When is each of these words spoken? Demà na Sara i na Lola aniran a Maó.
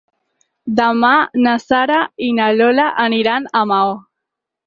Demà 0.77 1.11
na 1.47 1.53
Sara 1.65 1.99
i 2.27 2.31
na 2.39 2.47
Lola 2.61 2.87
aniran 3.05 3.49
a 3.61 3.65
Maó. 3.75 3.93